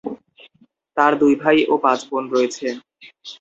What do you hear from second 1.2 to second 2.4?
দুই ভাই ও পাঁচ বোন